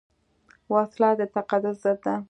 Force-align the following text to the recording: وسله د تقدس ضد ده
وسله 0.73 1.09
د 1.19 1.21
تقدس 1.35 1.75
ضد 1.83 1.99
ده 2.05 2.15